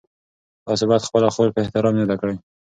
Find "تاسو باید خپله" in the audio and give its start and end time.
0.65-1.27